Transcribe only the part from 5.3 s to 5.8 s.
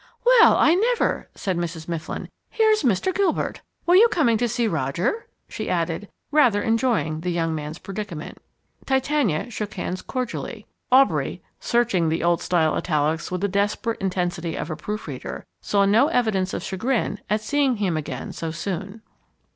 she